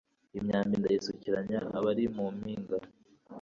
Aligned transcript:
imyambi 0.37 0.75
ndayisukiranya 0.81 1.59
abari 1.77 2.05
mu 2.15 2.25
mpinga 2.37 2.77